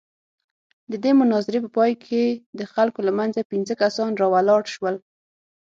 د 0.91 0.93
دې 1.03 1.11
مناظرې 1.21 1.59
په 1.63 1.69
پاى 1.75 1.93
کښې 2.03 2.25
د 2.59 2.61
خلقو 2.73 2.99
له 3.07 3.11
منځه 3.19 3.47
پينځه 3.51 3.73
کسان 3.81 4.11
راولاړ 4.21 4.61
سول. 4.73 4.95